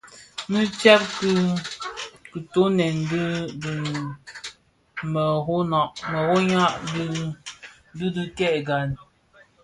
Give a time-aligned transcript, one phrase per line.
[0.49, 1.31] Nnë tsèb ki
[2.31, 3.23] kitöňèn dhi
[3.61, 3.71] bi
[5.13, 6.63] mërōňa
[7.97, 8.89] di dhi kè gan.